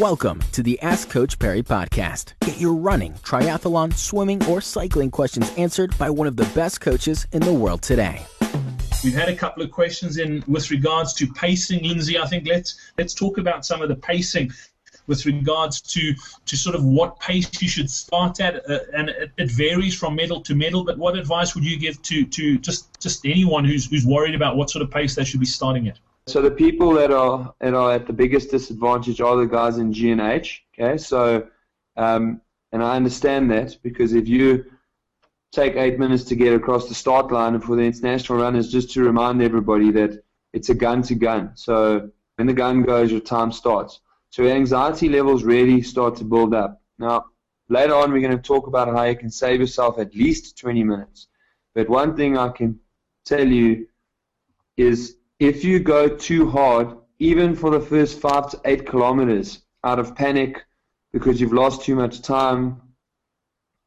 Welcome 0.00 0.40
to 0.52 0.62
the 0.62 0.78
Ask 0.82 1.08
Coach 1.08 1.38
Parry 1.38 1.62
podcast. 1.62 2.34
Get 2.40 2.60
your 2.60 2.74
running, 2.74 3.14
triathlon, 3.14 3.94
swimming, 3.94 4.44
or 4.44 4.60
cycling 4.60 5.10
questions 5.10 5.50
answered 5.56 5.96
by 5.96 6.10
one 6.10 6.26
of 6.26 6.36
the 6.36 6.44
best 6.54 6.82
coaches 6.82 7.26
in 7.32 7.40
the 7.40 7.54
world 7.54 7.80
today. 7.80 8.20
We've 9.02 9.14
had 9.14 9.30
a 9.30 9.34
couple 9.34 9.62
of 9.62 9.70
questions 9.70 10.18
in 10.18 10.44
with 10.46 10.70
regards 10.70 11.14
to 11.14 11.26
pacing, 11.26 11.82
Lindsey. 11.82 12.18
I 12.18 12.26
think 12.26 12.46
let's 12.46 12.78
let's 12.98 13.14
talk 13.14 13.38
about 13.38 13.64
some 13.64 13.80
of 13.80 13.88
the 13.88 13.96
pacing 13.96 14.52
with 15.06 15.24
regards 15.24 15.80
to 15.80 16.12
to 16.44 16.56
sort 16.58 16.76
of 16.76 16.84
what 16.84 17.18
pace 17.18 17.62
you 17.62 17.68
should 17.68 17.90
start 17.90 18.38
at, 18.38 18.68
uh, 18.68 18.80
and 18.92 19.08
it, 19.08 19.32
it, 19.38 19.50
varies 19.50 19.98
from 19.98 20.14
medal 20.14 20.42
to 20.42 20.54
medal. 20.54 20.84
But 20.84 20.98
what 20.98 21.16
advice 21.16 21.54
would 21.54 21.64
you 21.64 21.78
give 21.78 22.02
to 22.02 22.26
to 22.26 22.58
just 22.58 23.00
just 23.00 23.24
anyone 23.24 23.64
who's 23.64 23.86
who's 23.86 24.04
worried 24.04 24.34
about 24.34 24.58
what 24.58 24.68
sort 24.68 24.82
of 24.82 24.90
pace 24.90 25.14
they 25.14 25.24
should 25.24 25.40
be 25.40 25.46
starting 25.46 25.88
at? 25.88 25.98
So 26.28 26.42
the 26.42 26.50
people 26.50 26.92
that 26.94 27.12
are 27.12 27.54
that 27.60 27.74
are 27.74 27.92
at 27.92 28.06
the 28.06 28.12
biggest 28.12 28.50
disadvantage 28.50 29.20
are 29.20 29.36
the 29.36 29.46
guys 29.46 29.78
in 29.78 29.92
G&H. 29.92 30.64
Okay, 30.74 30.98
so 30.98 31.46
um, 31.96 32.40
and 32.72 32.82
I 32.82 32.96
understand 32.96 33.50
that 33.52 33.76
because 33.82 34.12
if 34.12 34.26
you 34.26 34.64
take 35.52 35.76
eight 35.76 35.98
minutes 35.98 36.24
to 36.24 36.36
get 36.36 36.52
across 36.52 36.88
the 36.88 36.94
start 36.94 37.30
line, 37.30 37.54
and 37.54 37.62
for 37.62 37.76
the 37.76 37.82
international 37.82 38.40
runners, 38.40 38.72
just 38.72 38.90
to 38.92 39.02
remind 39.02 39.40
everybody 39.40 39.92
that 39.92 40.22
it's 40.52 40.68
a 40.68 40.74
gun 40.74 41.02
to 41.02 41.14
gun. 41.14 41.52
So 41.54 42.10
when 42.34 42.48
the 42.48 42.52
gun 42.52 42.82
goes, 42.82 43.12
your 43.12 43.20
time 43.20 43.52
starts. 43.52 44.00
So 44.30 44.44
anxiety 44.44 45.08
levels 45.08 45.44
really 45.44 45.80
start 45.80 46.16
to 46.16 46.24
build 46.24 46.54
up. 46.54 46.82
Now 46.98 47.26
later 47.68 47.94
on, 47.94 48.12
we're 48.12 48.20
going 48.20 48.36
to 48.36 48.42
talk 48.42 48.66
about 48.66 48.88
how 48.88 49.04
you 49.04 49.16
can 49.16 49.30
save 49.30 49.60
yourself 49.60 49.98
at 50.00 50.14
least 50.14 50.58
20 50.58 50.82
minutes. 50.82 51.28
But 51.74 51.88
one 51.88 52.16
thing 52.16 52.36
I 52.36 52.48
can 52.48 52.80
tell 53.24 53.46
you 53.46 53.86
is 54.76 55.16
if 55.38 55.64
you 55.64 55.78
go 55.80 56.08
too 56.08 56.50
hard, 56.50 56.96
even 57.18 57.54
for 57.54 57.70
the 57.70 57.80
first 57.80 58.20
five 58.20 58.50
to 58.50 58.60
eight 58.64 58.86
kilometers, 58.86 59.62
out 59.84 59.98
of 59.98 60.14
panic 60.14 60.64
because 61.12 61.40
you've 61.40 61.52
lost 61.52 61.82
too 61.82 61.94
much 61.94 62.20
time, 62.20 62.80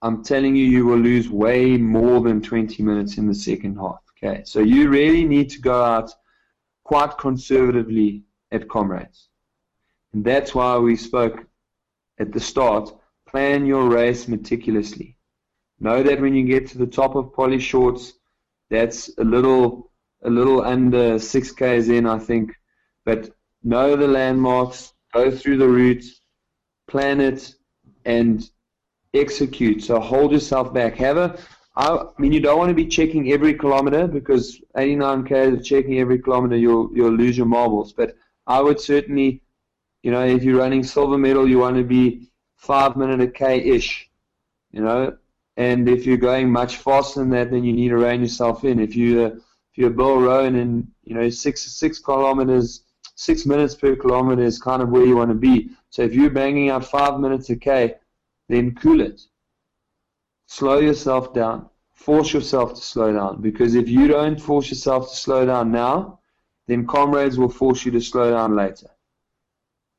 I'm 0.00 0.22
telling 0.22 0.54
you, 0.54 0.64
you 0.64 0.86
will 0.86 0.98
lose 0.98 1.28
way 1.28 1.76
more 1.76 2.20
than 2.20 2.40
20 2.40 2.82
minutes 2.82 3.18
in 3.18 3.26
the 3.26 3.34
second 3.34 3.76
half. 3.76 4.00
Okay, 4.22 4.42
so 4.44 4.60
you 4.60 4.88
really 4.88 5.24
need 5.24 5.50
to 5.50 5.60
go 5.60 5.82
out 5.82 6.10
quite 6.84 7.18
conservatively 7.18 8.22
at 8.52 8.68
comrades. 8.68 9.28
And 10.12 10.24
that's 10.24 10.54
why 10.54 10.78
we 10.78 10.96
spoke 10.96 11.44
at 12.18 12.32
the 12.32 12.40
start 12.40 12.94
plan 13.28 13.66
your 13.66 13.88
race 13.88 14.26
meticulously. 14.26 15.16
Know 15.80 16.02
that 16.02 16.20
when 16.20 16.34
you 16.34 16.46
get 16.46 16.66
to 16.68 16.78
the 16.78 16.86
top 16.86 17.14
of 17.14 17.32
Polly 17.34 17.60
Shortts, 17.60 18.14
that's 18.70 19.10
a 19.18 19.24
little 19.24 19.87
a 20.22 20.30
little 20.30 20.62
under 20.62 21.18
six 21.18 21.52
k's 21.52 21.88
in, 21.88 22.06
I 22.06 22.18
think. 22.18 22.54
But 23.04 23.30
know 23.62 23.96
the 23.96 24.08
landmarks, 24.08 24.92
go 25.12 25.30
through 25.30 25.58
the 25.58 25.68
route, 25.68 26.04
plan 26.86 27.20
it, 27.20 27.54
and 28.04 28.48
execute. 29.14 29.82
So 29.82 30.00
hold 30.00 30.32
yourself 30.32 30.72
back. 30.72 30.96
Have 30.96 31.16
a 31.16 31.38
I 31.78 32.06
mean, 32.18 32.32
you 32.32 32.40
don't 32.40 32.58
want 32.58 32.70
to 32.70 32.74
be 32.74 32.86
checking 32.86 33.30
every 33.30 33.54
kilometer 33.54 34.08
because 34.08 34.60
89 34.76 35.24
k's 35.24 35.52
of 35.52 35.64
checking 35.64 36.00
every 36.00 36.18
kilometer, 36.18 36.56
you'll 36.56 36.90
you'll 36.92 37.12
lose 37.12 37.36
your 37.36 37.46
marbles. 37.46 37.92
But 37.92 38.16
I 38.48 38.60
would 38.60 38.80
certainly, 38.80 39.42
you 40.02 40.10
know, 40.10 40.26
if 40.26 40.42
you're 40.42 40.58
running 40.58 40.82
silver 40.82 41.16
medal, 41.16 41.48
you 41.48 41.60
want 41.60 41.76
to 41.76 41.84
be 41.84 42.30
five 42.56 42.96
minute 42.96 43.20
a 43.20 43.28
k 43.28 43.60
ish, 43.60 44.10
you 44.72 44.80
know. 44.82 45.16
And 45.56 45.88
if 45.88 46.04
you're 46.04 46.16
going 46.16 46.50
much 46.50 46.76
faster 46.78 47.20
than 47.20 47.30
that, 47.30 47.52
then 47.52 47.62
you 47.62 47.72
need 47.72 47.90
to 47.90 47.96
rein 47.96 48.22
yourself 48.22 48.64
in. 48.64 48.80
If 48.80 48.96
you 48.96 49.40
you're 49.78 49.90
Bill 49.90 50.20
Rowan 50.20 50.56
and 50.56 50.88
you 51.04 51.14
know 51.14 51.30
six 51.30 51.62
six 51.62 52.00
kilometers, 52.00 52.82
six 53.14 53.46
minutes 53.46 53.76
per 53.76 53.94
kilometer 53.94 54.42
is 54.42 54.60
kind 54.60 54.82
of 54.82 54.88
where 54.88 55.06
you 55.06 55.16
want 55.16 55.30
to 55.30 55.36
be. 55.36 55.70
So 55.90 56.02
if 56.02 56.12
you're 56.14 56.30
banging 56.30 56.68
out 56.68 56.84
five 56.84 57.20
minutes 57.20 57.48
a 57.50 57.56
k, 57.56 57.94
then 58.48 58.74
cool 58.74 59.00
it. 59.00 59.22
Slow 60.46 60.80
yourself 60.80 61.32
down. 61.32 61.70
Force 61.92 62.32
yourself 62.32 62.74
to 62.74 62.80
slow 62.80 63.12
down 63.12 63.40
because 63.40 63.76
if 63.76 63.88
you 63.88 64.08
don't 64.08 64.40
force 64.40 64.68
yourself 64.68 65.10
to 65.10 65.16
slow 65.16 65.46
down 65.46 65.70
now, 65.70 66.18
then 66.66 66.84
comrades 66.84 67.38
will 67.38 67.48
force 67.48 67.84
you 67.84 67.92
to 67.92 68.00
slow 68.00 68.32
down 68.32 68.56
later. 68.56 68.88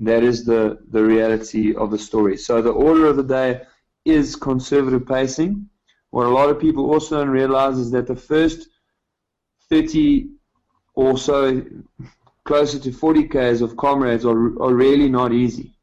That 0.00 0.22
is 0.22 0.44
the, 0.44 0.78
the 0.90 1.02
reality 1.02 1.74
of 1.74 1.90
the 1.90 1.98
story. 1.98 2.38
So 2.38 2.62
the 2.62 2.70
order 2.70 3.06
of 3.06 3.16
the 3.16 3.22
day 3.22 3.62
is 4.06 4.36
conservative 4.36 5.06
pacing. 5.06 5.68
What 6.10 6.26
a 6.26 6.30
lot 6.30 6.48
of 6.48 6.60
people 6.60 6.90
also 6.92 7.18
don't 7.18 7.30
realize 7.30 7.78
is 7.78 7.90
that 7.90 8.06
the 8.06 8.16
first 8.16 8.68
30 9.70 10.28
or 10.94 11.18
so, 11.18 11.62
closer 12.44 12.78
to 12.78 12.92
40 12.92 13.28
k's 13.28 13.60
of 13.60 13.76
comrades 13.76 14.24
are, 14.24 14.62
are 14.62 14.74
really 14.74 15.08
not 15.08 15.32
easy. 15.32 15.76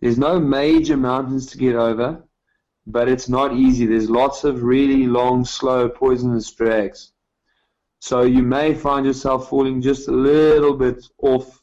There's 0.00 0.18
no 0.18 0.40
major 0.40 0.96
mountains 0.96 1.46
to 1.46 1.58
get 1.58 1.74
over, 1.74 2.22
but 2.86 3.08
it's 3.08 3.28
not 3.28 3.54
easy. 3.54 3.86
There's 3.86 4.08
lots 4.08 4.44
of 4.44 4.62
really 4.62 5.06
long, 5.06 5.44
slow, 5.44 5.88
poisonous 5.88 6.50
drags. 6.52 7.12
So 8.00 8.22
you 8.22 8.42
may 8.42 8.74
find 8.74 9.04
yourself 9.04 9.50
falling 9.50 9.82
just 9.82 10.08
a 10.08 10.12
little 10.12 10.74
bit 10.74 11.04
off 11.18 11.62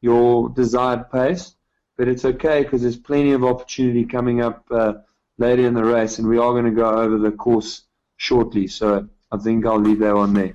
your 0.00 0.48
desired 0.48 1.10
pace, 1.10 1.54
but 1.96 2.08
it's 2.08 2.24
okay 2.24 2.62
because 2.62 2.82
there's 2.82 2.96
plenty 2.96 3.32
of 3.32 3.44
opportunity 3.44 4.04
coming 4.04 4.40
up 4.40 4.64
uh, 4.70 4.94
later 5.38 5.66
in 5.66 5.74
the 5.74 5.84
race, 5.84 6.18
and 6.18 6.26
we 6.26 6.38
are 6.38 6.52
going 6.52 6.64
to 6.64 6.70
go 6.70 6.90
over 6.90 7.18
the 7.18 7.30
course 7.30 7.82
shortly. 8.16 8.66
So 8.66 9.08
I 9.30 9.36
think 9.36 9.64
I'll 9.64 9.78
leave 9.78 10.00
that 10.00 10.14
one 10.14 10.34
there. 10.34 10.54